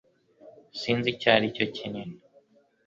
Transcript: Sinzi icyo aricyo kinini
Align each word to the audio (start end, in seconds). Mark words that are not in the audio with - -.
Sinzi 0.79 1.07
icyo 1.13 1.27
aricyo 1.35 1.65
kinini 1.75 2.15